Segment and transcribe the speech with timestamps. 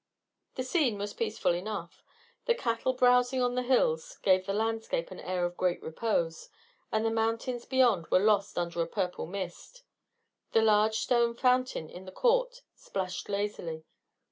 [0.55, 2.03] The scene was peaceful enough.
[2.47, 6.49] The cattle browsing on the hills gave the landscape an air of great repose,
[6.91, 9.83] and the mountains beyond were lost under a purple mist.
[10.53, 13.85] The large stone fountain in the court splashed lazily.